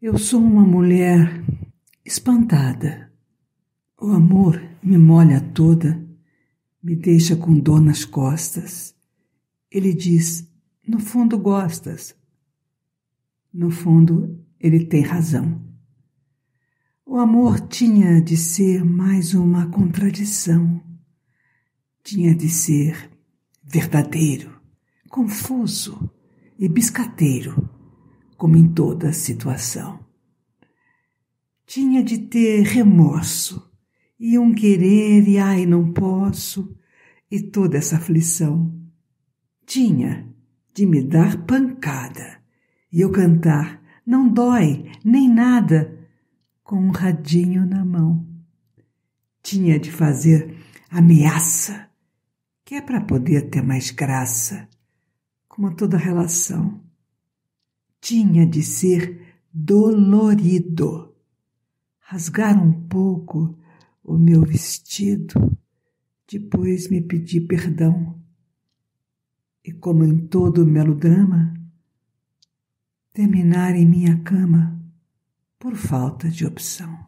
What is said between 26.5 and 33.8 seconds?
e biscateiro como em toda situação. Tinha de ter remorso